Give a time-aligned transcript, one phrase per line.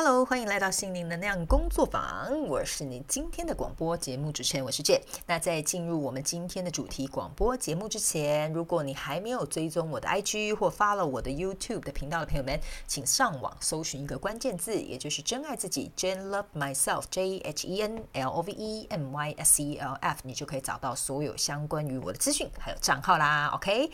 [0.00, 5.02] Hello，欢迎来到心灵能量工作坊，我是你今天的广播节目主持人，我是 J。
[5.26, 18.86] 那在进入我们今天的主题广播节目之前，如果你还没有追踪我的 IG 或 follow 我的 YouTube 的频道的朋友们，请上网搜寻一个关键字，也就是真爱自己，Jane Love Myself，J H E N L O V E
[18.90, 23.50] M Y S E L F，你就可以找到所有相关于我的资讯还有账号啦。
[23.52, 23.90] OK。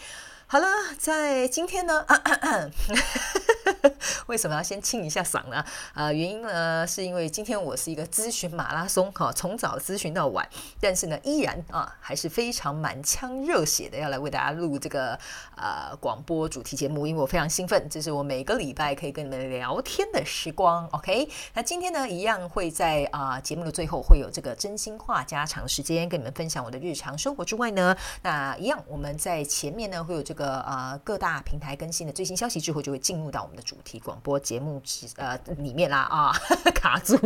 [0.46, 0.66] 好了，
[0.98, 2.05] 在今天呢，
[4.27, 5.64] 为什么要先清一下嗓呢？
[5.95, 10.46] 啊，原因呢，是因为今天我是一个咨询马拉松哈，从早咨询到晚，
[10.79, 15.18] 但是呢，依然啊，还是非常满腔热血的要来为大家录这个
[15.57, 20.87] 呃广播主题节目，因为我非常兴奋，这是我每个礼拜可以跟你们聊天的时光。
[20.93, 30.35] OK，那今天呢，一样会在啊节目的最后会有这个真心话加长时间，跟你们分享我的日常生活之外呢，那一样我们在前面呢会有这个。
[30.35, 36.33] 个呃各大平台更新的最新消息之后，就会进入到我们的主主题广播节目之呃里面啦啊
[36.77, 37.19] 卡住。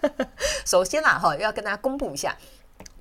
[0.64, 2.34] 首先啦哈，要跟大家公布一下。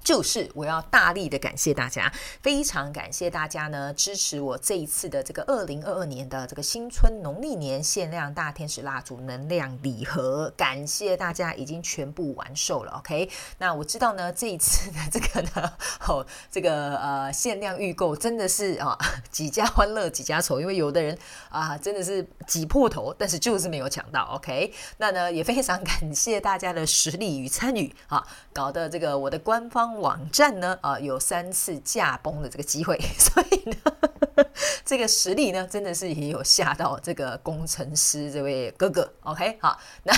[0.04, 12.94] 就是我要大力的感谢大家，非常感谢大家呢支持我这一次的这个二零二二年的这个新春农历年限量大天使蜡烛能量礼盒，感谢大家已经全部完售了。
[12.94, 15.74] OK，那我知道呢这一次的这个呢，
[16.08, 18.98] 哦，这个呃限量预购真的是啊
[19.30, 21.16] 几家欢乐几家愁，因为有的人
[21.50, 24.24] 啊真的是挤破头，但是就是没有抢到。
[24.34, 29.92] OK，那呢也非常感谢大家的实力与参与啊，搞得这个我的官方。
[30.02, 34.46] 网站呢，啊，有三次驾崩的这个机会， 所以呢，
[34.84, 39.08] 这个实力呢，真的是也有吓到这个工程师这位哥哥。
[39.22, 40.14] OK，好， 那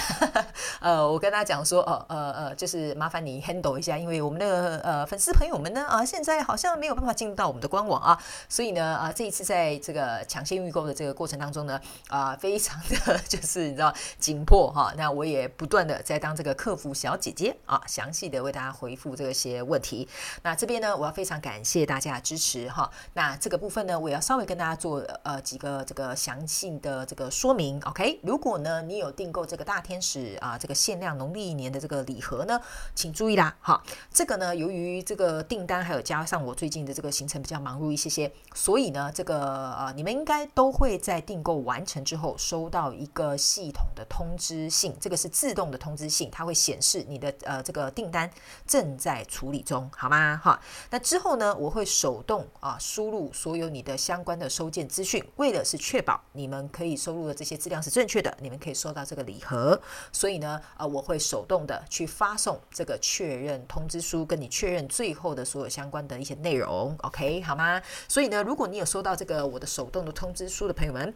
[0.79, 19.62] 呃，我跟他讲说，呃呃呃，就是麻烦你 handle 一下，因为我们的呃粉丝朋友们呢，啊，现在好像没有办法进入到我们的官网啊，所以呢，啊，这一次在这个抢先预购的这个过程当中呢，啊，非常的就是你知道紧迫哈，那我也不断的在当这个客服小姐姐啊，详细的为大家回复这些。
[19.63, 20.07] 问题，
[20.41, 22.89] 那这边呢，我要非常感谢大家的支持哈。
[23.13, 27.79] 那这个部分呢，我要稍微跟大家做呃几个这个详细的这个说明。
[27.85, 32.59] OK，如果呢你有订购这个大天使啊这个限量农历一年的这个礼盒呢，
[32.93, 33.81] 请注意啦哈。
[34.11, 48.29] 这个呢，由于这个订单还有加上我最近的这个行程比较忙碌一些些，所以呢，这个呃你们应该都会在订购完成之后收到一个系统的通知信，这个是自动的通知信，它会显示你的呃这个订单
[48.67, 49.52] 正在处。
[49.53, 50.35] 理中好吗？
[50.43, 50.59] 哈，
[50.89, 59.79] 那之后呢，我会手动啊输入所有你的相关的收件资讯，为了是确保你们可以收入的这些资料是正确的，你们可以收到这个礼盒。
[60.11, 66.93] 所以呢，呃，我会手动的去发送这个确认通知书，跟你确认最后的所有相关的一些内容。
[67.03, 67.81] OK，好吗？
[68.09, 71.13] 所以呢，如果你有收到这个我的手动的通知书的朋友们。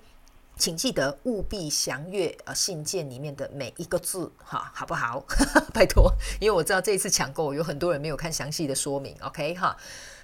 [0.57, 5.23] 请记得务必详阅呃信件里面的每一个字，哈，好不好？
[5.73, 9.78] 拜托，因为我知道这一次抢购有很多人没有看详细的说明，OK 哈。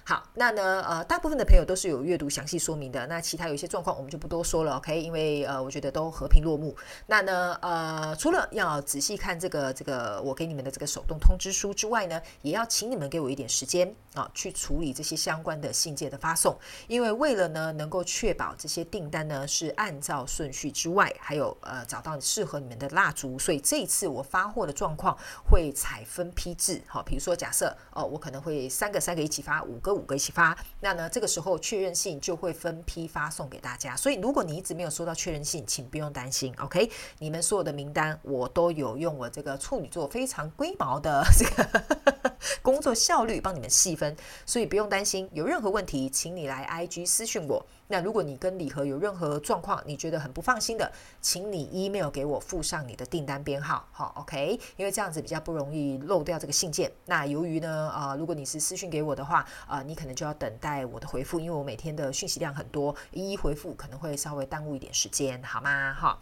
[0.06, 3.06] 好，那呢，呃，大部分的朋友都是有阅读详细说明的。
[3.06, 5.00] 那其他有一些状况，我们就不多说了，OK？
[5.00, 6.76] 因为呃，我觉得都和平落幕。
[7.06, 16.54] 那呢，呃，除了要仔细看这个这个我给你们的这个手动通知书之外呢，也要请你们给我一点时间啊，去处理这些相关的信件的发送。
[16.86, 25.16] 因为为了呢，能够确保这些订单呢是按照顺序之外，还有呃找到适合你们的蜡烛，所以这一次我发货的状况
[25.48, 26.82] 会采分批制。
[26.86, 29.93] 好，比如说假设哦，我可能会三个三个一起发，五个。
[29.94, 31.08] 五个一起发，那呢？
[31.08, 33.96] 这个时候确认信就会分批发送给大家。
[33.96, 36.90] 所以如果你一直没有收到确认信，请不用担心，OK？
[37.18, 42.13] 你们所有的名单我都有用我这个处女座非常龟毛的这个
[42.62, 45.28] 工作效率帮你们细分，所以不用担心。
[45.32, 47.64] 有任何问题，请你来 IG 私讯我。
[47.88, 50.90] 那如果你跟礼盒有任何状况，你觉得很不放心的，
[51.20, 56.90] 请你 email 给我，附上你的订单编号，好，OK，因为这样子比较不容易漏掉这个信件。
[57.04, 65.92] 那由于呢，呃，如果你是私讯给我的话，呃，你可能就要等待我的回复，因为我每天的讯息量很多，一一回复可能会稍微耽误一点时间，好吗？
[65.92, 66.18] 哈。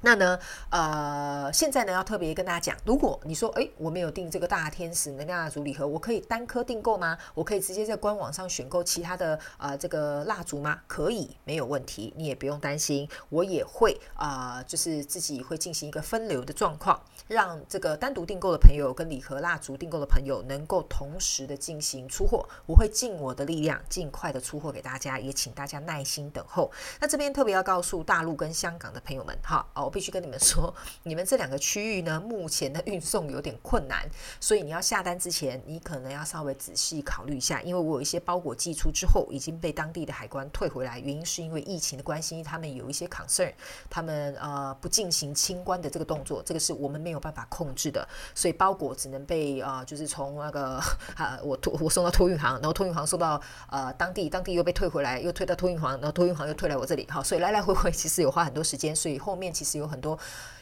[0.00, 0.38] 那呢，
[0.70, 7.18] 呃，现在呢要特别跟大家讲，如果你说，哎，我没有订这个大天使能量蜡烛礼盒，我可以单颗订购吗？
[7.34, 10.80] 我可以直接在官网上选购其他的呃这个蜡烛吗？
[10.86, 26.70] 可以，没有问题，你也不用担心，我也会啊，就是自己会进行一个分流的状况，让这个单独订购的朋友跟礼盒蜡烛订购的朋友能够同时的进行出货，我会尽我的力量尽快的出货给大家，也请大家耐心等候。
[27.00, 29.84] 那这边特别要告诉大陆跟香港的朋友们，哈，哦。
[29.84, 34.06] 我必须跟你们说，你们这两个区域呢，目前的运送有点困难，
[34.38, 43.52] 所以你要下单之前，你可能要稍微仔细考虑一下，因为我有一些包裹寄出之后已经被当地的海关退回来，原因是因为疫情的关系，他们有一些 concern，
[43.88, 50.80] 他们呃不进行清关的这个动作，这个是我们没有办法控制的，所以包裹只能被啊，就是从那个
[51.16, 60.18] 啊，我托我送到托运行，然后托运行送到呃当地，当地又被退回来，又退到托运行，然后托运行又退来我这里，好，所以来来回回其实有花很多时间，所以后面其实有很多。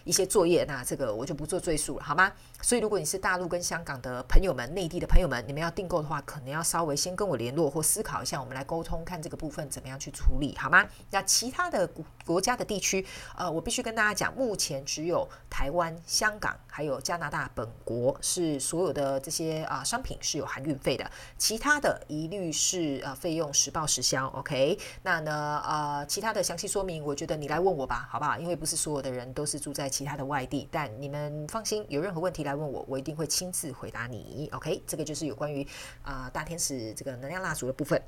[0.07, 2.33] 一些作业，那这个我就不做赘述了，好吗？
[2.63, 10.87] 所以如果你是大陆跟香港的朋友们、内地的朋友们，你们要订购的话，可能要稍微先跟我联络或思考一下，我们来沟通，看这个部分怎么样去处理，好吗？
[11.11, 11.91] 那其他的
[12.25, 13.05] 国家的地区，
[13.37, 24.79] 呃，我必须跟大家讲，目前只有台湾、香港还有加拿大本国是所有的这些啊商品是有含运费的，其他的一律是呃费用实报实销，OK？
[25.03, 28.39] 那呢呃其他的详细说明，我觉得你来问我吧，好不好？
[28.39, 29.91] 因为不是所有的人都是住在。
[29.97, 34.47] 其他的外地，但你们放心，有任何问题来问我，我一定会亲自回答你。
[34.53, 35.67] OK，这个就是有关于
[36.03, 37.99] 啊大天使这个能量蜡烛的部分。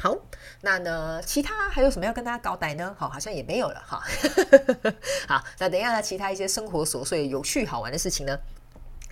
[0.00, 0.16] 好，
[0.62, 2.96] 那呢，其他还有什么要跟大家交代呢？
[2.98, 4.02] 好，好像也没有了哈。
[5.28, 8.34] 好，那等一下其他一些生活琐碎、有趣好玩的事情呢，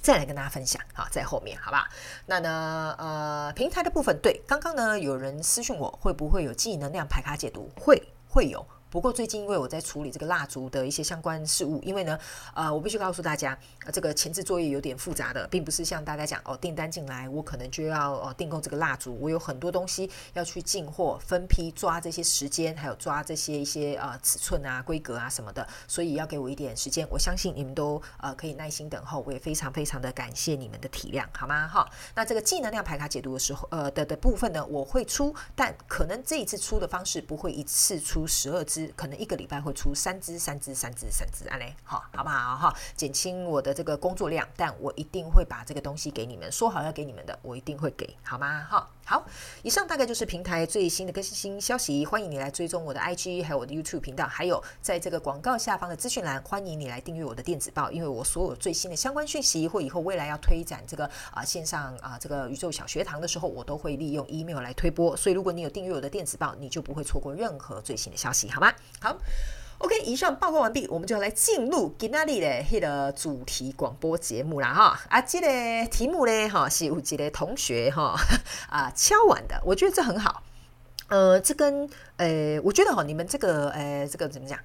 [0.01, 0.81] 再来跟大家分享。
[0.95, 1.87] 好，在后面，好吧？
[2.25, 7.71] 那呢，呃，平台的部分，对，刚刚呢有人私讯我，会不会有记忆能量牌卡解读？
[7.77, 8.67] 会，会有。
[8.97, 12.19] 不过最近因为我在处理这个蜡烛的一些相关事务，因为呢，
[12.55, 13.55] 呃，我必须告诉大家，
[13.93, 27.07] 这个前置作业有点复杂的，并不是像大家讲哦，订单进来我可能就要哦订购这个蜡烛，我有很多东西要去进货、分批抓这些时间，还有抓这些一些呃尺寸啊、规格啊什么的，所以要给我一点时间。
[27.11, 31.69] 我相信你们都呃可以耐心等候，我也非常非常的感谢你们的体谅，好吗？
[31.69, 38.86] 哈，那这个技能量牌卡解读的时候，呃的的部分呢，我会出，但可能这一次出的方式不会一次出十二支。
[38.95, 42.57] 可能一个礼拜会出三支、三支、三支、三支，安嘞，好，好不好？
[42.57, 48.67] 哈，减轻我的这个工作量，但我一定会把这个东西给你们，说好要给你们的，我一定会给，好吗？
[48.71, 49.25] 哈，好，
[49.63, 68.75] 以上大概就是平台最新的更新消息，欢迎你来追踪我的 IG，还有我的 YouTube 频道，还有在这个广告下方的资讯栏，欢迎你来订阅我的电子报，因为我所有最新的相关讯息，或以后未来要推展这个啊线上啊这个宇宙小学堂的时候，我都会利用 email 来推播，所以如果你有订阅我的电子报，你就不会错过任何最新的消息，好吗？
[69.01, 69.17] 好
[69.79, 72.33] ，OK，以上报告完毕，我们就来进入今天的
[72.65, 75.01] 迄个主题广播节目啦哈。
[75.09, 78.15] 啊，这个题目呢，哈，是有几个同学哈
[78.71, 80.43] 啊敲完的，我觉得这很好。
[81.09, 84.59] 呃，这跟呃，我觉得哈，你们这个呃，这个怎么讲？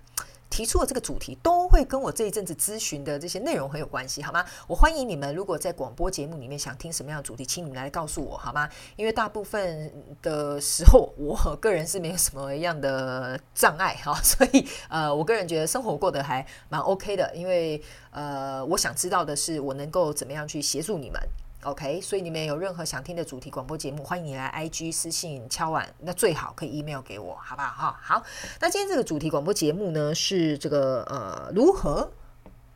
[0.51, 4.45] 提出的这个主题都会跟我这一阵子咨询的这些内容很有关系，好吗？
[4.67, 8.69] 我欢迎你们，如果在广播节目里面想听什么样的主题，请你们来告诉我，好吗？
[8.97, 17.81] 因为大部分的时候，我个人是没有什么样的障碍哈， 所以呃，我个人觉得生活过得还蛮 OK 的，因为
[18.11, 21.19] 呃，我想知道的是，我能够怎么样去协助你们。
[21.63, 27.67] OK，所以你们有任何想听的主题广播节目，欢迎你来 IG 私信敲碗，那最好可以 email 给我，好不好？
[27.69, 28.23] 哈，好。
[28.59, 32.11] 那今天这个主题广播节目呢，是这个呃，如何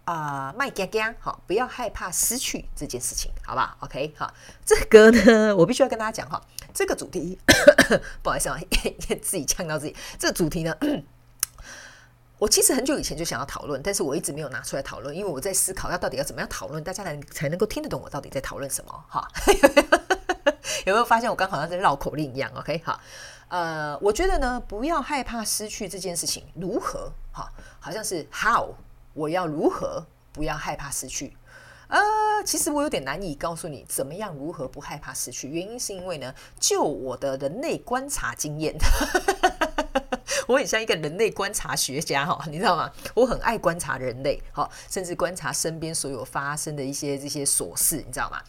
[0.03, 4.31] 啊卖嘎嘎，好，不要害怕失去这件事情，好不好？OK，好，
[4.63, 6.39] 这个呢，我必须要跟大家讲哈，
[6.71, 7.39] 这个主题，
[8.21, 8.59] 不好意思啊，
[9.19, 10.75] 自己呛到自己，这个主题呢。
[12.37, 19.05] 我其实很久以前就想要讨论，但是我一直没有拿出来讨论，因为我在思考要到底要怎么样讨论，大家才才能够听得懂我到底在讨论什么。
[19.07, 19.25] 哈，
[20.85, 22.99] 有没有发现我刚好像在绕口令一样？OK，好，
[23.47, 26.43] 呃，我觉得呢，不要害怕失去这件事情。
[26.55, 27.09] 如何？
[27.31, 27.49] 哈，
[27.79, 28.75] 好像是 How，
[29.13, 31.37] 我要如何不要害怕失去？
[31.87, 32.01] 呃，
[32.45, 35.47] 其实我有点难以告诉你怎么样如何不害怕失去。
[35.47, 38.75] 原因是因为呢，就我的人类观察经验。
[40.47, 42.91] 我很像一个人类观察学家哈，你知道吗？
[43.13, 48.41] 我很爱观察人类，好，甚至观察身边所有发生的一些这些琐事，你知道吗？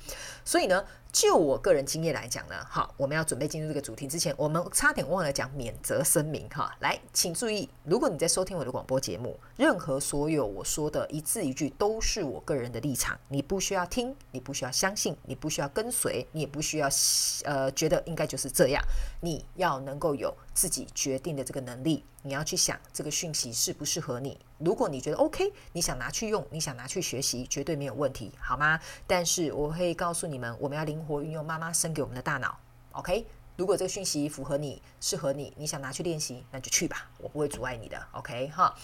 [0.46, 0.82] 所以呢。
[1.12, 6.70] 就我个人经验来讲呢，好，我们要准备进入这个主题之前，我们差点忘了讲免责声明哈。
[6.80, 16.88] 来，请注意，如果你在收听我的广播节目，任何所有我说的一字一句都是我个人的立场，你不需要听，你不需要相信，你不需要跟随，你也不需要
[17.44, 18.84] 呃觉得应该就是这样，
[19.22, 22.04] 你要能够有自己决定的这个能力。
[22.22, 24.36] 你要去想这个讯息适不适合你。
[24.58, 28.80] 如果你觉得 OK，你想拿去用，你想拿去学习，绝对没有问题，好吗？
[29.06, 32.58] 但是我会告诉你们，我们要灵活运用妈妈生给我们的大脑。
[32.92, 38.02] OK，如果这个讯息符合你，适合你，你想拿去练习，那就去吧，我不会阻碍你的。
[38.12, 38.74] OK，哈。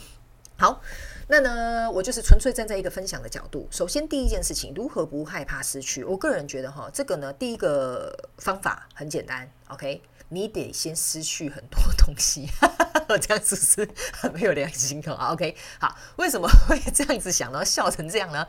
[0.59, 0.81] 好，
[1.26, 3.67] 那呢，我就是纯粹站在一个分享的角度。
[3.71, 6.05] 首先，第一件事情，如何不害怕失去？
[6.05, 10.00] 我个人觉得哈，这个呢，第一个方法很简单，OK，
[10.33, 12.49] 你得先失去很多东西，
[13.21, 15.12] 这样子是很没有良心的。
[15.15, 17.65] OK，好，为什么会这样子想呢？
[17.65, 18.47] 笑成这样呢？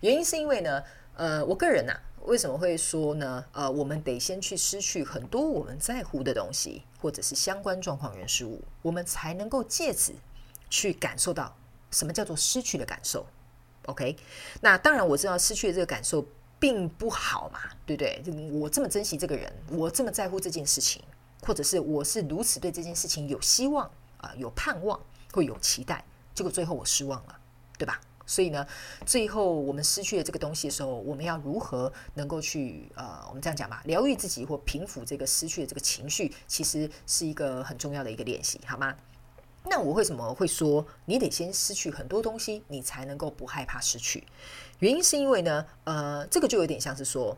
[0.00, 0.82] 原因是因为呢，
[1.14, 1.92] 呃，我个人呐，
[2.22, 3.44] 为什么会说呢？
[3.52, 10.14] 呃，我们得先去失去很多我们在乎的东西，或者是相关状况、人事物，我们才能够借此。
[10.70, 11.56] 去感受到
[11.90, 13.26] 什么叫做失去的感受
[13.86, 14.14] ，OK？
[14.60, 16.22] 那当然我知道失去的这个感受
[16.58, 18.22] 并不好嘛，对不对？
[18.52, 21.02] 我这么珍惜这个人，我这么在乎这件事情，
[21.42, 25.00] 或者是我是如此对这件事情有希望啊，有盼望，
[25.32, 26.04] 会有期待，
[26.34, 27.38] 结果最后我失望了，
[27.78, 28.00] 对吧？
[28.26, 28.66] 所以呢，
[29.06, 38.94] 最后我们失去了这个东西的时候，我们要如何能够去呃，我们这样讲吧，疗愈自己或平复这个失去的这个情绪，其实是一个很重要的一个练习，好吗？
[39.64, 44.22] 那我为什么会说你得先失去很多东西，你才能够不害怕失去？
[44.80, 47.34] 原因是因为呢，呃，这个就有点像是说，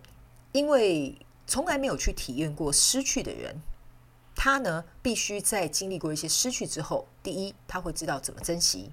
[0.51, 1.17] 因为
[1.47, 3.57] 从来没有去体验过失去的人，
[4.35, 8.93] 他呢必须在经历过一些失去之后，第一他会知道怎么珍惜，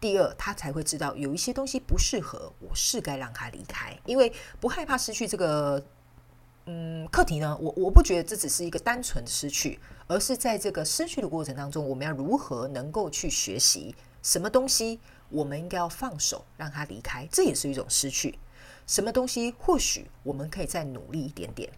[0.00, 3.98] 第二他才会知道有一些东西不适合，我是该让他离开。
[4.04, 5.84] 因为不害怕失去这个，
[6.66, 9.78] 嗯，课题呢，我我不觉得这只是一个单纯的失去。
[10.06, 15.00] 而是在这个失去的过程当中，我们要如何能够去学习什么东西？
[15.30, 18.38] 我们应该要放手，让它离开，这也是一种失去。
[18.86, 21.72] 什么东西或许我们可以再努力一点点？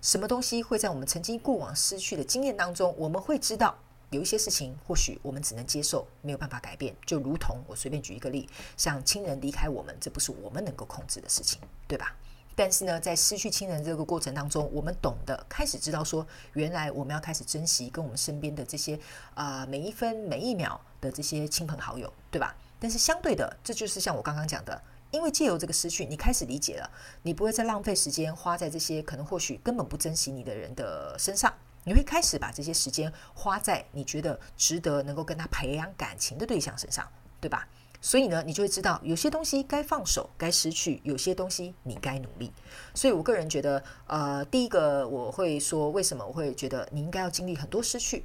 [0.00, 3.76] 什么东西会在我们曾经过往失去的经验当中，我们会知道
[4.10, 6.94] 有一些事情，或许我们只能接受，没有办法改变。
[7.04, 12.16] 就如同我随便举一个例，像亲人离开我们，这不是我们能够控制的事情，对吧？
[12.56, 18.98] 但是呢，在失去亲人这个过程当中，我们懂得开始知道说，原来我们要开始珍惜跟我们身边的这些
[19.34, 22.54] 啊每一分每一秒的这些亲朋好友，对吧？
[22.78, 26.90] 但是相对的，这就是像我刚刚讲的，因为借由这个失去，你开始理解了，
[27.22, 31.52] 你不会再浪费时间花在这些可能或许根本不珍惜你的人的身上，
[31.84, 37.06] 你会开始把这些时间花在你觉得值得能够跟他培养感情的对象身上，
[37.40, 37.66] 对吧？
[38.02, 42.50] 所以呢，你就会知道有些东西该放手、该失去，有些东西你该努力。
[42.94, 48.24] 所以我个人觉得，呃，第一个我会说，为什么我会觉得你应该要经历很多失去，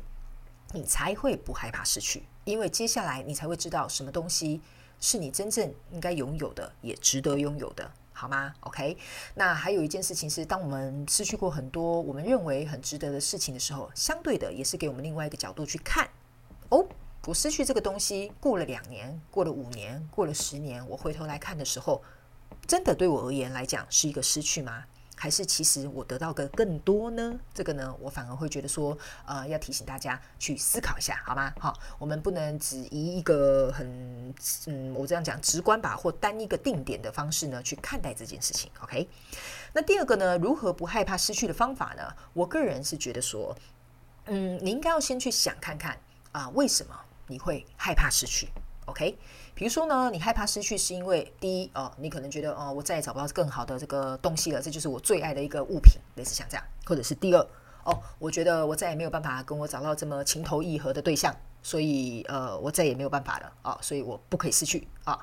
[0.71, 4.61] 你才会不害怕失去，因为接下来你才会知道什么东西
[4.99, 8.97] 是你真正应该拥有的，也值得拥有的，好吗？OK。
[9.33, 16.09] 那还有一件事情是，当我们失去过很多我们认为很值得的事情的时候，相对的也是给我们另外一个角度去看
[16.69, 16.85] 哦。
[17.27, 22.03] 我失去这个东西，过了两年，过了五年，过了十年，我回头来看的时候，
[22.67, 24.83] 真的对我而言来讲是一个失去吗？
[25.15, 27.39] 还是其实我得到个更多呢？
[27.53, 31.53] 这个呢，我反而会觉得说，呃，要提醒大家去思考一下，好吗？
[31.59, 34.33] 好，我们不能只以一个很，
[34.67, 38.69] 嗯，我这样讲直观吧，或单一个定点的方式呢去看待这件事情。
[38.81, 39.07] OK，
[39.73, 42.03] 那第二个呢，如何不害怕失去的方法呢？
[42.33, 43.55] 我个人是觉得说，
[44.25, 45.97] 嗯，你应该要先去想看看
[46.31, 46.93] 啊，为什么？
[47.27, 48.49] 你会害怕失去
[48.85, 49.17] ，OK？
[49.55, 57.39] 比如说呢，你害怕失去是因为第一哦，你可能觉得哦，我再也找不到更好的这个东西了，这就是我最爱的一个物品，类似像这样，或者是第二
[57.85, 61.33] 哦，我觉得我再也没有办法跟我找到这么情投意合的对象，
[61.63, 65.17] 所以呃，我再也没有办法了啊，所以我不可以失去啊。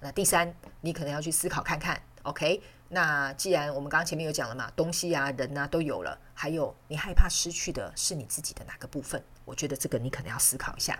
[0.00, 2.62] 那第三，你可能要去思考看看，OK？
[2.88, 9.22] 那既然我们刚刚前面有讲了嘛，东西啊、人啊都有了，还有你害怕失去的是你自己的哪个部分？
[9.44, 10.98] 我觉得这个你可能要思考一下。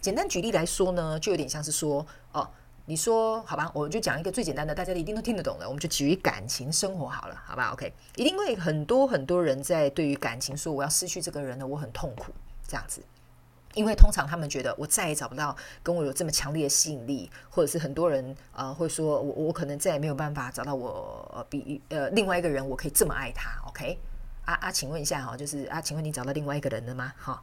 [0.00, 2.48] 简单举例来说呢，就有点像是说，哦，
[2.86, 12.32] 你说好吧，我就讲一个最简单的，大家一定都听得懂的，我们就举感情生活好了，好吧？OK，一定会很多很多人在对于感情说，我要失去这个人呢，我很痛苦，
[12.66, 13.02] 这样子。
[13.74, 23.98] 因为通常他们觉得我再也找不到跟我有这么强烈的吸引力，或者是很多人呃会说我我可能再也没有办法找到我比呃另外一个人我可以这么爱他，OK？
[24.44, 27.12] 啊啊，请问一下哈，就是啊，请问你找到另外一个人了吗？
[27.16, 27.42] 哈，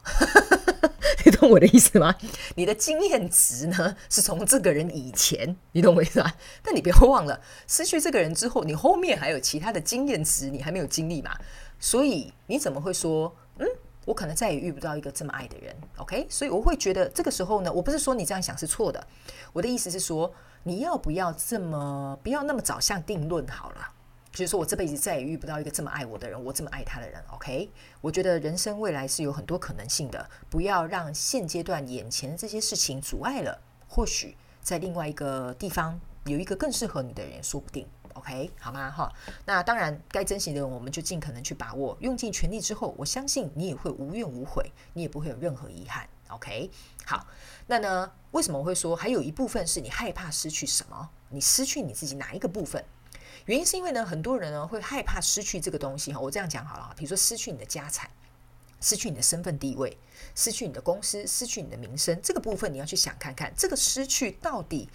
[1.24, 2.14] 你懂我的意思吗？
[2.56, 6.34] 你的经验值呢是从这个人以前，你懂我意思吧？
[6.62, 11.36] 但你不要忘了，失去这个人之后，你后面还有其他的经验值，你还没有经历嘛？
[11.78, 13.66] 所以你怎么会说嗯？
[14.06, 16.26] 我可能再也遇不到一个这么爱的人，OK？
[16.28, 19.06] 所以我会觉得这个时候呢，我不是说你这样想是错的，
[19.52, 23.92] 我的意思是说，你要不要这么不要那么早下定论好了？
[24.32, 27.70] 就是说我这辈子再也遇不到一个这么爱我的人，我这么爱他的人，OK？
[28.00, 37.86] 我觉得人生未来是有很多可能性的，不要让现阶段眼前的这些事情阻碍了，或许在另外一个地方有一个更适合你的人，说不定。
[38.14, 38.90] OK，好吗？
[38.90, 39.10] 哈，
[39.46, 46.08] 那当然，该珍惜的人我们就尽可能去把握，用尽全力之后，我相信你也会无怨无悔，你也不会有任何遗憾。
[46.28, 46.70] OK，
[47.04, 47.26] 好，
[47.66, 51.08] 那呢，为什么我会说还有一部分是你害怕失去什么？
[51.30, 52.84] 你失去你自己哪一个部分？
[53.46, 56.20] 原因是因为呢，很多人呢会害怕失去这个东西哈。
[56.20, 58.08] 我这样讲好了，比如说失去你的家产，
[58.80, 59.96] 失去你的身份地位，
[60.34, 64.88] 失去你的公司，失去你的名声，这个部分你要去想看看，这个失去到底，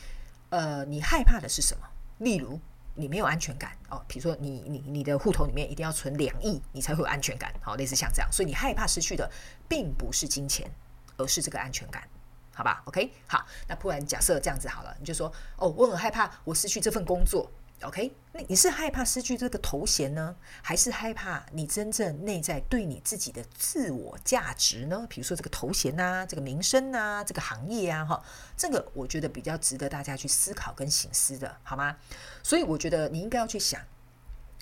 [0.49, 1.87] 呃，你害怕的是什么？
[2.19, 2.59] 例如，
[2.93, 9.29] 你没有安全感哦，比如说你你你的户头里面一定要存两亿，你才会有安全感，好，类似像这样，所以你害怕失去的
[9.67, 10.69] 并不是金钱，
[11.17, 12.07] 而是这个安全感，
[12.53, 17.51] 好吧？OK，好，那不然假设这样子好了，你就说，哦，我很害怕我失去这份工作。
[17.81, 25.05] OK，那你是害怕失去这个头衔呢，还是害怕你真正内在对你自己的自我价值呢？
[25.09, 28.23] 比如说这个头衔呐，这个名声呐，这个行业啊，哈，
[28.55, 31.97] 这个我觉得比较值得大家去思考跟醒思的，好吗？
[32.41, 33.79] 所以我觉得你应该要去想，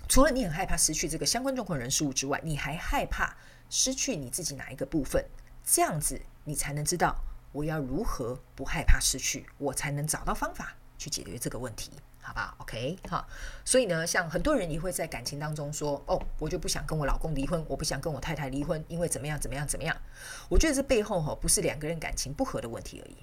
[0.10, 3.38] 除了你很害怕失去这个相关状况人事物之外，你还害怕
[3.70, 5.24] 失去你自己哪一个部分？
[5.64, 7.16] 这样子你才能知道
[7.54, 11.92] 我要如何不害怕失去，我才能找到方法去解决这个问题。
[12.26, 13.28] 好吧，OK，好，
[13.66, 19.96] 所以呢，像很多人也会在感情当中说，哦，我就不想跟我老公离婚，我不想跟我太太离婚，因为怎么样，怎么样，怎么样？
[20.48, 23.18] 我觉得这背后哈，不是两个人感情不和的问题而已，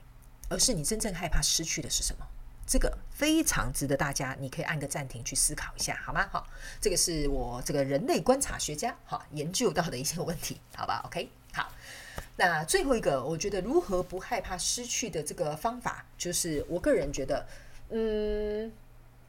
[0.50, 2.26] 而是你真正害怕失去的是什么？
[2.66, 6.28] 这个非常值得大家，你可以按个暂停去思考一下，好吗？
[6.30, 6.46] 好，
[6.78, 11.72] 这个是我这个人类观察学家哈研究到的一些问题，好吧？OK，好，
[12.36, 17.46] 那最后一个，我觉得如何不害怕失去的这个方法，就是我个人觉得，
[17.88, 18.70] 嗯。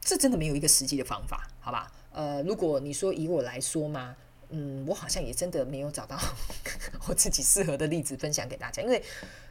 [0.02, 1.90] 这真的没有一个实际的方法，好吧？
[2.12, 4.14] 呃，如果你说以我来说嘛，
[4.50, 6.18] 嗯，我好像也真的没有找到
[7.08, 9.02] 我自己适合的例子分享给大家，因为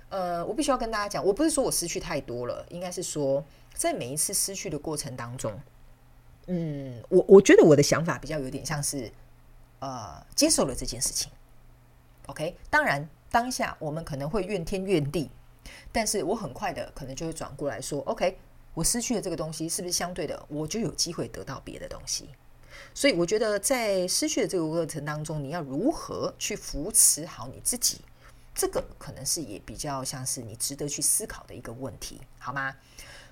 [0.10, 3.44] 呃，我必须要跟大家讲，我不是说我失去太多了，应该是说
[3.74, 5.58] 在每一次失去的过程当中，
[6.48, 9.12] 嗯，我我觉得我的想法比较有点像是
[9.80, 11.32] 呃，接受了这件事情。
[12.28, 15.32] OK，当然当下我们可能会怨天怨地，
[15.92, 18.38] 但是我很快的可能就会转过来说，OK。
[18.74, 22.30] 我失去了这个东西，是不是相对的，我就有机会得到别的东西？
[22.94, 28.00] 所以我觉得，在失去的这个过程当中，你要如何去扶持好你自己，
[28.56, 32.76] 这个可能是也比较像是你值得去思考的一个问题，好吗？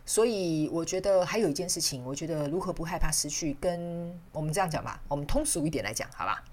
[0.06, 6.44] 所以我觉得还有一件事情，我觉得如何不害怕失去，跟我们这样讲吧，我们通俗一点来讲，好吧？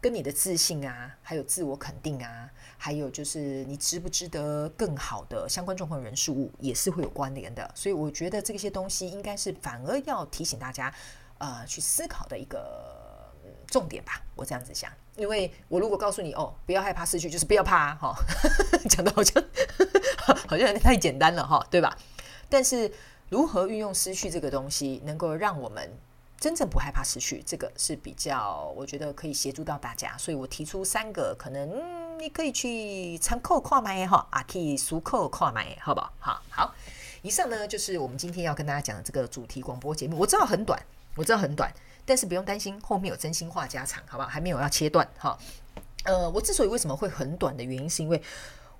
[0.00, 7.70] 跟你的自信啊，还有自我肯定啊，还有就是你值不值得更好的相关状况人事物，也是会有关联的。
[7.74, 10.92] 所以我觉得这些东西应该是反而要提醒大家，
[11.38, 13.30] 呃，去思考的一个
[13.66, 14.22] 重点吧。
[14.34, 18.14] 我这样子想，因为我如果告诉你哦，不要害怕失去，就是不要怕哈，
[18.88, 19.44] 讲的好像
[20.48, 21.94] 好像太简单了哈，对吧？
[22.48, 22.90] 但是
[23.28, 25.92] 如何运用失去这个东西，能够让我们。
[26.40, 36.10] 真正不害怕失去，这个是比较，我觉得可以协助到大家，所以我提出三个，可能你可以去参考跨买哈，啊，可以熟扣跨买，好不好？
[36.18, 36.74] 好，好，
[37.20, 40.16] 以上呢就是我们今天要跟大家讲的这个主题广播节目。
[40.16, 40.82] 我知道很短，
[41.14, 41.70] 我知道很短，
[42.06, 44.28] 但是不用担心，后面有真心话加长，好不好？
[44.30, 45.38] 还没有要切断哈。
[46.04, 48.22] 呃，我之所以为什么会很短的原因，是因为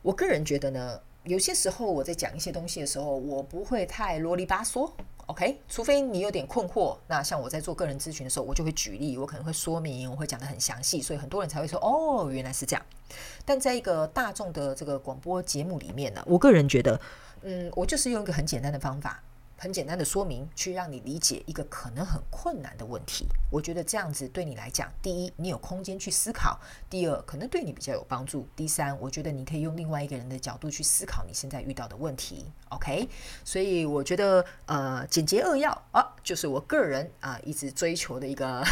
[0.00, 4.90] 我个人觉得呢，有些时候我在讲一些东西的时候，我不会太啰里吧嗦。
[5.30, 12.84] OK，除非你有点困惑，那像我在做个人咨询的时候，我就会举例，我可能会说明，我会讲的很详细，所以很多人才会说哦，原来是这样。
[13.44, 17.00] 但在一个大众的这个广播节目里面呢，我个人觉得，
[17.42, 19.22] 嗯，我就是用一个很简单的方法。
[19.62, 23.26] 很简单的说明，去让你理解一个可能很困难的问题。
[23.50, 32.50] 我觉得这样子对你来讲，第一，你有空间去思考；第二，可能对你比较有帮助；第三，我觉得你可以用另外一个人的角度去思考你现在遇到的问题。
[32.70, 33.06] OK，
[33.44, 38.64] 所以我觉得呃，简洁扼要啊，就是我个人啊一直追求的一个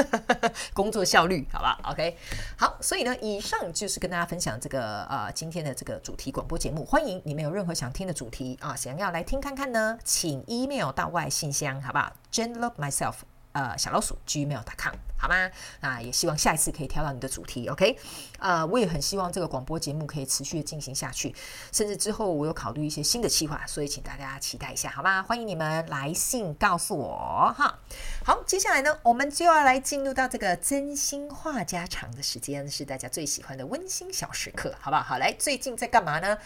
[0.74, 2.18] 工作效率，好吧？OK，
[2.58, 6.84] 好，所以呢，以上就是跟大家分享这个呃今天的这个主题广播节目。
[6.84, 9.98] 欢迎你们有任何想听的主题啊，想要来听看看呢？
[10.20, 13.18] 请 email 到外信箱，好不好？Jane love myself，
[13.58, 14.94] 呃，小老鼠 gmail.com。
[15.20, 15.50] 好吗？
[15.80, 17.98] 那也希望下一次可以挑到你的主题，OK？
[18.38, 21.34] 呃，我也很希望这个广播节目可以持续的进行下去，
[21.72, 25.20] 甚至之后我有考虑一些新的计划，所以请大家期待一下，好吗？
[25.20, 27.80] 欢迎你们来信告诉我哈。
[28.24, 35.02] 好，接下来呢，我们就要来进入到这个真心话家常的时间，是大家最喜欢的温馨小时刻，好不好？
[35.02, 36.38] 好，来，最近在干嘛呢？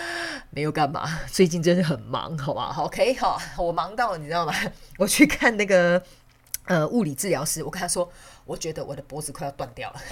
[0.52, 4.52] 没有干嘛，最近真的很忙，好吧？OK，好，我忙到你知道吗？
[4.98, 6.02] 我去看那个。
[6.68, 8.10] 呃，物理治疗师，我跟他说，
[8.44, 10.00] 我觉得我的脖子快要断掉了。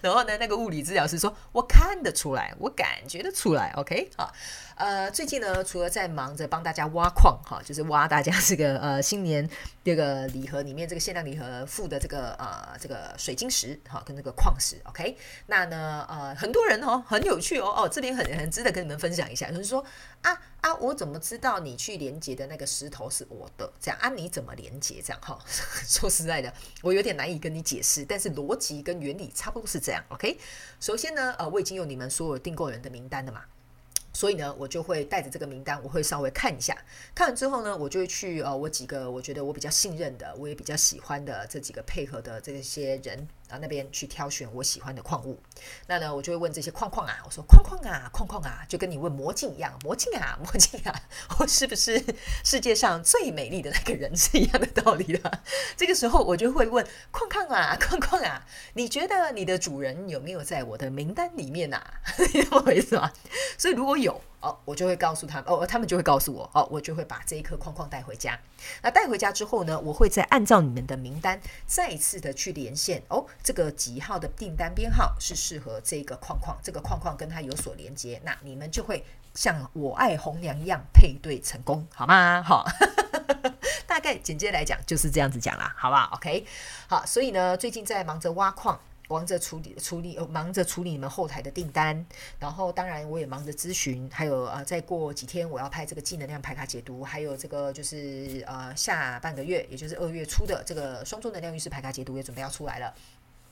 [0.00, 3.72] 然后呢，那个物理治疗师说：“我看得出来，我感觉得出来。
[3.76, 4.32] ”OK，好。
[4.76, 9.48] 呃，最近呢，除了在忙着帮大家挖矿哈，就是挖大家这个呃新年
[9.82, 19.82] 这个礼盒里面这个限量礼盒附的这个呃这个水晶石哈，跟那个矿石，OK，那呢呃很多人哦很有趣哦哦这边很很值得跟你们分享一下，就是说
[20.20, 23.72] 啊啊我怎么知道你去连接的那个石头是我的？
[23.80, 25.00] 这样啊你怎么连接？
[25.02, 25.38] 这样哈，
[25.88, 30.36] 说实在的，我有点难以跟你解释，但是逻辑跟原理差不多是这样，OK。
[30.80, 33.40] 首先呢，呃我已经有你们所有订购人的名单了嘛。
[34.16, 36.74] 所以呢，我就会带着这个名单，我会稍微看一下。
[37.14, 43.28] 看完之后呢，我就会去呃，我几个我觉得我比较信任的，我也比较喜欢的这几个配合的这些人。
[43.48, 45.40] 然后，那边去挑选我喜欢的矿物，
[45.86, 51.02] 那呢，我就会问这些矿矿啊，我说矿矿啊，矿矿啊，就跟你问魔镜一样，魔镜啊， 魔镜啊，
[51.38, 52.02] 我是不是
[52.44, 55.42] 世界上最美丽的那个人是一样的道理了。
[55.76, 61.82] 这个时候我就会问矿矿啊，矿矿啊，你觉得你的主人有没有在我的名单里面呐？
[62.34, 63.12] 你懂我意思吗？
[63.58, 64.20] 所以如果有。
[64.40, 68.38] 哦，我就会告诉他们，哦，他们就会告诉我，哦，我就会把这一颗框框带回家。
[68.82, 73.02] 那带回家之后呢，我会再按照你们的名单再一次的去连线。
[73.08, 82.42] 哦，这个几号的订单编号是适合这个框框，这个框框跟它有所连接，那你们就会像我爱红娘一样配对成功，好吗？
[82.42, 82.64] 好，
[83.86, 86.46] 大概简介来讲就是这样子讲啦，好不好？OK，
[86.88, 88.78] 好，所以呢，最近在忙着挖矿。
[89.08, 92.04] 忙着处理处理，忙着处理你们后台的订单，
[92.38, 102.94] 然后当然我也忙着咨询，还有啊，再过几天我要拍这个技能量排卡解读，还有这个就是呃下半个月，也就是二月初的这个双周能量运势排卡解读也准备要出来了。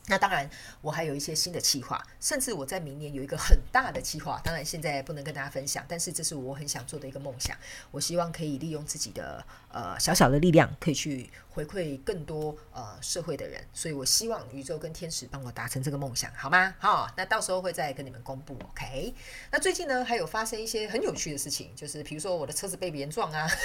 [0.06, 0.48] 那当然，
[0.82, 4.38] 我还有一些新的计划，甚至我在明年有一个很大的计划。
[4.44, 7.56] 当然，现在不能跟大家分享，但是这是我很想做的一个梦想。
[7.90, 13.64] 我希望可以利用自己的呃小小的力量，可以去回馈更多呃社会的人。
[13.72, 16.74] 所以我希望宇宙跟天使帮我达成这个梦想，好吗？
[16.78, 18.58] 好，那到时候会再跟你们公布。
[18.70, 19.14] OK？
[19.50, 23.48] 那最近呢，还有发生一些很有趣的事情，就是比如说我的车子被别人撞啊。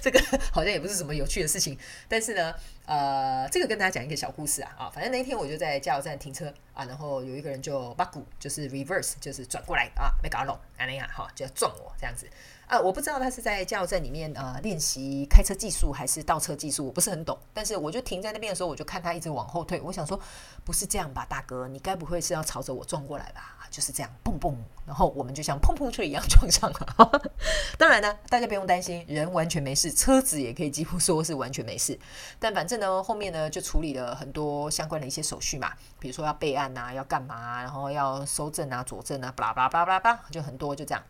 [0.00, 2.52] 这个好像也不是什么有趣的事情，但是呢，
[2.84, 12.28] 呃，这个跟大家讲一个小故事啊，啊，反正那天我就在加油站停车啊，然后有一个人就八股，就是 reverse，就是转过来啊，没搞拢，安尼啊，哈，就要撞我这样子
[12.66, 20.18] 啊，我不知道他是在加油站里面呃练习开车技术还是倒车技术，我不是很懂，但是我就停在那边的时候，我就看他一直往后退，我想说
[20.64, 23.58] 不是这样吧，大哥，你该不会是要朝着我撞过来吧？
[23.70, 24.54] 就是这样，砰砰，
[24.86, 27.22] 然后我们就像碰碰车一样撞上了。
[27.78, 31.98] 当然呢，大家不用担心，人完全没事，车子也可以几乎说是完全没事。
[32.38, 41.02] 但反正呢，后面呢就处理了很多相关的一些手续嘛，比如说要备案啊，要干嘛，然后要收证啊、佐证啊，巴拉巴拉巴拉巴拉，就很多就这样。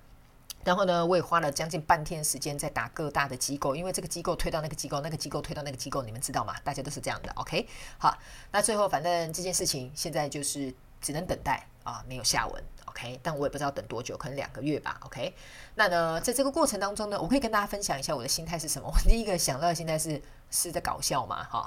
[0.64, 6.54] 然后呢，我也花了将近半天时间在打各大的机构，因为这个机构推到那个机构，那个机构推到那个机构，你们知道吗？
[6.62, 7.66] 大家都是这样的，OK？
[7.98, 8.16] 好，
[8.50, 11.66] 那最后反正这件事情现在就是只能等待。
[11.84, 15.34] 啊，没有下文，OK，但我也不知道等多久，可能两个月吧，OK。
[15.74, 18.88] 那呢，在这个过程当中呢，我可以跟大家分享一下我的心态是什么。
[18.88, 21.66] 我第一个想到的心态是是在搞笑嘛，哈，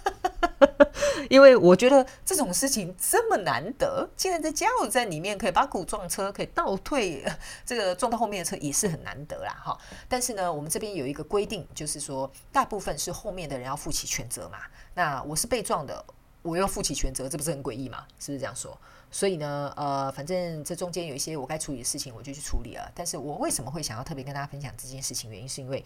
[1.28, 7.24] 因为我觉得这种事情这么难得，竟然在加油站里面可以把鼓撞车，可以倒退，
[7.64, 9.78] 这个撞到后面的车也是很难得啦，哈。
[10.08, 14.58] 但是呢，我们这边有一个规定，就是说大部分是后面的人要负起全责嘛。
[14.94, 16.04] 那我是被撞的，
[16.42, 18.06] 我要负起全责，这不是很诡异吗？
[18.18, 18.76] 是不是这样说？
[19.12, 22.90] 所以呢，呃，反正这中间有一些我该处理的事情，我就去处理了。
[22.94, 25.30] 但是我为什么会想要特别跟大家分享这件事情？
[25.30, 25.84] 原因是因为，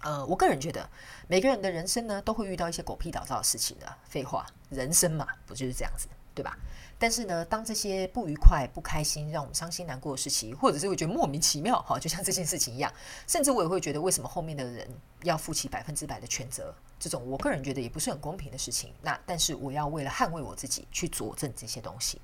[0.00, 0.88] 呃，我个人觉得
[1.28, 3.86] 每个人的人生呢，都会遇到一些狗屁倒灶的事情的。
[4.08, 6.56] 废话，人生嘛，不就是这样子，对吧？
[6.98, 12.92] 但是呢，当这些不愉快、不开心、让我们伤心难过的事情，或者是会觉得莫名其妙，哈，就像这件事情一样，
[13.26, 14.88] 甚至我也会觉得，为什么后面的人
[15.22, 16.74] 要负起百分之百的全责？
[16.98, 18.92] 这种我个人觉得也不是很公平的事情。
[19.02, 22.20] 那但是我要为了捍卫我自己去佐证这些东西。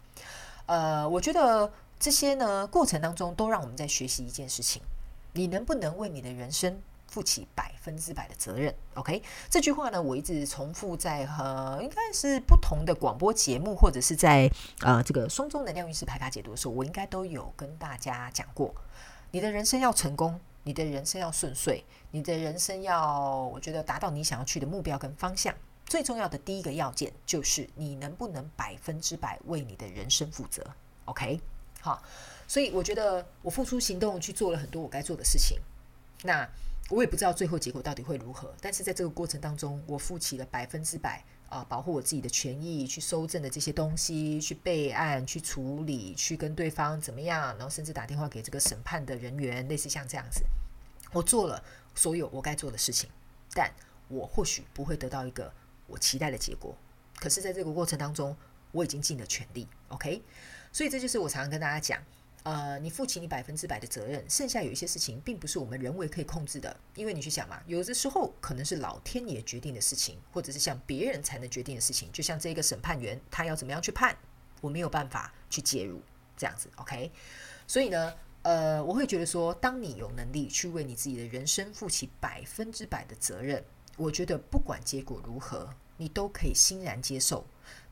[0.67, 4.83] 呃，我觉得这些呢过程当中都让我们在学习一件事情：
[5.33, 14.51] 你能不能为你的人生负起百分之百的责任？OK，这句话呢我一直重复在和应该是不同的广播节目或者是在
[14.81, 18.75] 呃这个双周能量运势排卡解读的时候，我应该都有跟大家讲过：
[19.31, 20.41] 你的人生要成功。
[20.67, 25.55] 你的人生要顺遂，你的人生要，我觉得达到你想要去的目标跟方向，
[25.87, 30.65] 最重要的第一个要件就是你能不能百分之百为你的人生负责
[31.05, 31.41] ？OK，
[31.81, 32.03] 好，
[32.49, 35.59] 所以我觉得我付出行动去做了很多我该做的事情，
[36.23, 36.49] 那
[36.91, 50.43] 我也不知道最后结果到底会如何，但是在这个过程当中，我负起了百分之百啊保护我自己的权益，去收证的这些东西，去备案，去处理，去跟对方怎么样，然后甚至打电话给这个审判的人员，类似像这样子。
[51.13, 51.63] 我做了
[51.95, 53.09] 所有我该做的事情，
[53.53, 53.71] 但
[54.09, 55.53] 我或许不会得到一个
[55.87, 56.77] 我期待的结果。
[57.17, 58.37] 可是，在这个过程当中，
[58.73, 60.23] 我已经尽了全力，OK。
[60.73, 62.03] 所以这就是我常常跟大家讲，
[62.43, 74.17] 呃，你负起你百分之百的责任，剩下有一些事情并不是我们人为可以控制的，因为你去想嘛，有的时候可能是老天爷决定的事情，或者是像别人才能决定的事情，就像这个审判员他要怎么样去判，
[74.61, 76.03] 我没有办法去介入，
[76.37, 77.13] 这样子，OK。
[77.67, 83.65] 所以呢，呃，我会觉得说，当你有能力去为你自己的人生负起百分之百的责任，
[83.97, 87.45] 我觉得不管结果如何，你都可以欣然接受。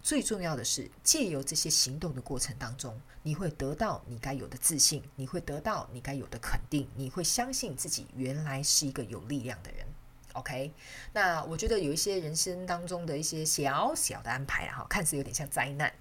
[0.02, 9.86] 最重要的是，借由这些行动的过程当中，你会得到你该有的自信，你会得到你该有的肯定，你会相信自己原来是一个有力量的人。
[10.32, 10.72] OK，
[11.12, 15.92] 那我觉得有一些人生当中的一些小小的安排，哈，看似有点像灾难，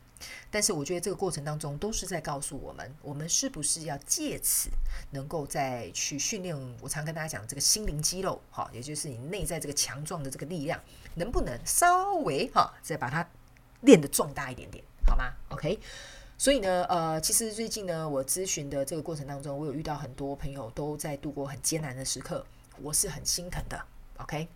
[0.49, 4.69] 但是我觉得这个过程当中都是在告诉我们，我们是不是要借此
[5.11, 6.55] 能够再去训练。
[6.81, 10.81] 我常跟大家讲，这个心灵肌肉，哈，也就是你内在这个强壮的这个力量，
[11.15, 13.27] 能不能稍微哈再把它。
[13.81, 15.79] 练得壮大一点点，好吗？OK，
[16.37, 22.45] 所以呢，呃，其实最近呢，我咨询的这个过程当中，我有遇到很多朋友都在度过很艰难的时刻，
[22.79, 23.83] 我是很心疼的。
[24.19, 24.47] OK，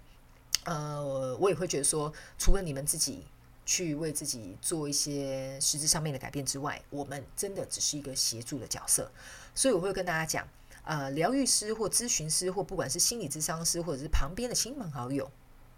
[0.66, 3.26] 呃，我也会觉得说，除了你们自己
[3.66, 9.12] 去为自己做一些实质上面的改变之外，我们真的只是一个协助的角色。
[9.54, 10.48] 所以我会跟大家讲，
[10.84, 15.32] 呃，疗愈师或咨询师，或不管是心理咨商师，或者是旁边的亲朋好友，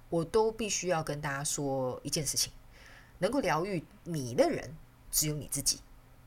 [0.09, 2.51] 我都必须要跟大家说一件事情。
[3.19, 4.75] 能够疗愈你的人
[5.09, 5.79] 只有你自己，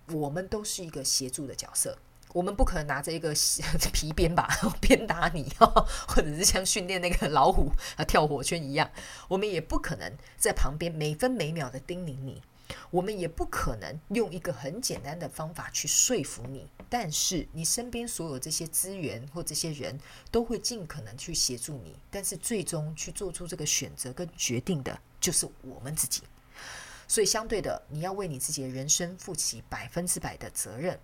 [0.09, 1.99] 我们都是一个协助的角色，
[2.33, 3.35] 我们不可能拿着一个
[3.93, 4.49] 皮鞭吧
[4.81, 5.53] 鞭打你，
[6.07, 8.91] 或者是像训练那个老虎啊跳火圈一样，
[9.29, 12.41] 我们也不可能在旁边每分每秒的叮咛你，
[12.91, 19.99] 我们也不可能用一个很简单的方法去说服你，但是你身边所有这些资源或这些人
[20.31, 26.23] 都会尽可能去协助你，但是最终去做出这个选择跟决定的就是我们自己。
[27.09, 30.97] 所以，相对的，你要为你自己的人生负起百分之百的责任。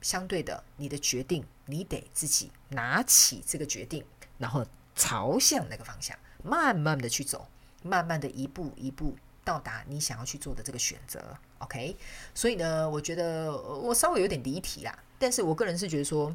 [0.00, 4.04] 相对的，你的决定，你得自己拿起这个决定，
[4.38, 7.48] 然后朝向那个方向，慢慢的去走，
[7.82, 11.22] 慢慢的一步一步到达你想要去做的这个选择。
[11.58, 11.96] OK？
[12.34, 16.34] 所以呢，我觉得我稍微有点离题啦，但是我个人是觉得说，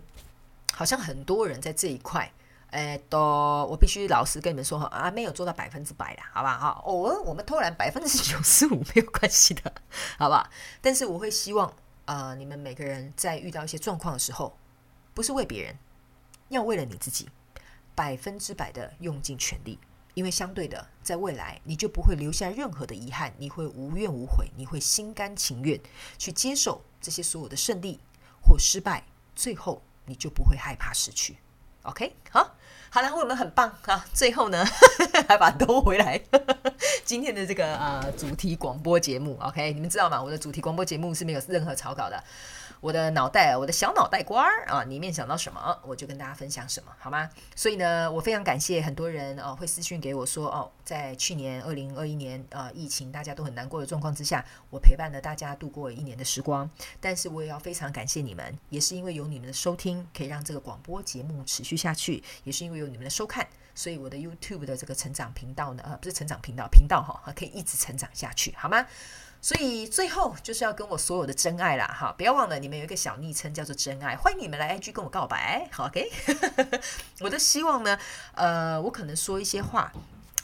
[0.73, 2.31] 好像很多人在这一块。
[2.71, 3.19] 哎，都
[3.69, 9.71] 我必须老实跟你们说哈，啊，没有做到百分之百的，好吧哈，偶尔我们偷懒百分之九十五没有关系的，
[10.17, 10.49] 好吧？
[10.81, 11.71] 但是我会希望，
[12.05, 14.57] 呃，你们每个人在遇到一些状况的时候，
[15.13, 15.77] 不是为别人，
[16.49, 17.29] 要为了你自己，
[17.95, 19.79] 百分之百的用尽全力，
[20.13, 25.79] 因为相对的，在未来你就不会留下任何的遗憾，你会无怨无悔，你会心甘情愿
[26.17, 27.99] 去接受这些所有的胜利
[28.41, 31.37] 或失败，最后你就不会害怕失去。
[31.83, 32.55] OK，好。
[32.89, 34.05] 好了，我们很棒啊！
[34.13, 34.63] 最后呢，
[35.27, 36.21] 还把它兜回来。
[37.13, 40.19] 今天的这个呃主题广播节目，OK，你们知道吗？
[40.19, 42.23] 我的主题广播节目是没有任何草稿的。
[42.83, 47.29] 我的脑袋，我的小脑袋瓜儿啊，里面想到什么，我就跟大家分享什么，好吗？
[47.55, 56.69] 所以呢，我非常感谢很多人哦，会私讯给我说哦，在去年二零二一年呃疫情大家都很难过的状况之下，我陪伴了大家度过一年的时光。
[56.99, 68.85] 但是我也要非常感谢你们，也是因为有你们的收听，可以让这个广播节目持续下去，也是因为有你们的收看，所以我的 YouTube 的这个成长频道呢，呃，不是成长频道频道哈，可以一直成长下去，好吗？
[69.43, 72.13] 所以最后就是要跟我所有的真爱啦，哈！
[72.17, 76.09] 不要忘了你们有一个小昵称叫做真爱，欢迎你们来 IG 跟我告白，好 OK？
[77.19, 77.99] 我都希望呢，
[78.35, 79.91] 呃，我可能说一些话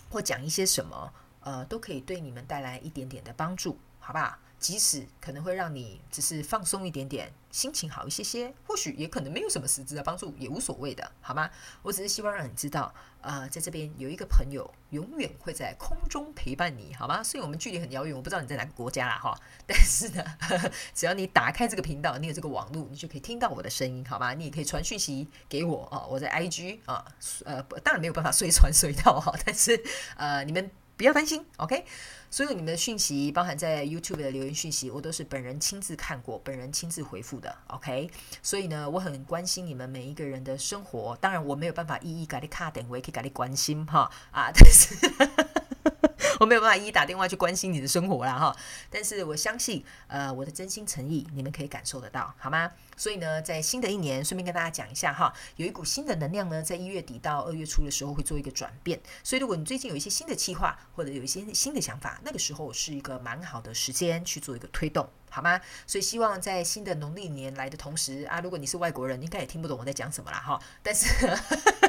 [0.10, 4.38] 或讲一些什么，呃，都可以对你们带来一点点的帮助，好不好？
[4.60, 11.50] 即使可能会让你只是放松一点点，心情好一些些，或许也可能没有什么实质的帮助，也无所谓的，好吗？
[11.82, 17.24] 我只是希望让你知道，呃，在这边有一个朋友永远会在空中陪伴你，好吗？
[17.24, 20.24] 虽然我们距离很遥远，我不知道你在哪个国家啦，哈，但是呢，
[20.94, 24.34] 只要你打开这个频道，你有这个网络，你就可以听到我的声音，好吗？
[24.34, 27.06] 你也可以传讯息给我啊，我在 IG 啊，
[27.46, 29.82] 呃，当然没有办法随传 随到哈，但是
[30.18, 30.70] 呃，你们
[31.00, 31.86] 不要担心，OK。
[32.30, 37.56] 所有你们的讯息，包含在 YouTube 的留言讯息，我都是本人亲自看过，本人亲自回复的。
[37.68, 38.12] OK，
[38.44, 41.18] 所以呢，我很关心你们每一个人的生活。
[41.22, 45.59] 当然，我没有办法一一给你卡点，我也可以给你关心哈啊，但是。
[46.40, 48.56] 我没有办法一一打电话去关心你的生活啦哈，
[48.90, 52.72] 但是我相信，呃，我的真心诚意，你们可以感受得到，好吗？
[52.96, 59.00] 所以呢，在新的一年，顺便跟大家讲一下哈，有一股新的能量呢，在一月底到二月初的时候会做一个转变。
[59.24, 65.60] 所以，如果你最近有一些新的计划，或者有一些新的想法，那个时候是一个蛮好的时间去做一个推动，好吗？
[65.86, 71.08] 所以，希望在新的农历年来的同时啊，如果你是外国人，应该也听不懂我在讲什么啦哈，但是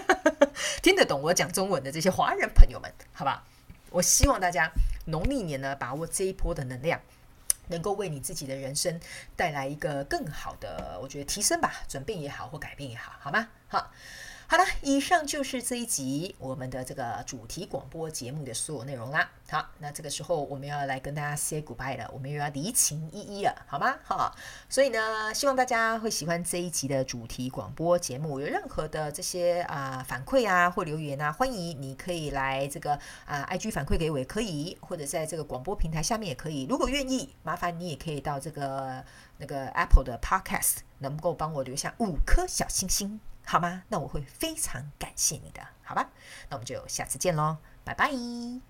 [0.82, 3.44] 听得懂我讲中文的这些华人朋友们，好吧？
[3.90, 4.70] 我希望大家
[5.06, 7.00] 农历年呢，把握这一波的能量，
[7.68, 9.00] 能够为你自己的人生
[9.36, 13.48] 带来一个更好的，我觉得提升吧，转变也好或改变也好，好吗？
[13.68, 13.90] 好。
[14.50, 19.30] 好了，以上就是这一集我们的这个主题广播节目的所有内容啦。
[19.48, 23.94] 好，那这个时候我们要来跟大家 say goodbye 了，我们又要离情依依了，好吗？
[24.02, 24.34] 哈，
[24.68, 28.40] 所以呢，希望大家会喜欢这一集的主题广播节目。
[28.40, 36.66] 有任何的这些啊反馈啊或留言啊，欢迎你可以来这个啊 IG 反馈给我也可以，或者在这个广播平台下面也可以。
[36.68, 39.04] 如果愿意，麻烦你也可以到这个
[39.38, 43.20] 那个 Apple 的 Podcast，能够帮我留下五颗小星星。
[43.50, 43.82] 好吗？
[43.88, 46.08] 那我会非常感谢你的，好吧？
[46.48, 48.69] 那我们就下次见喽，拜拜。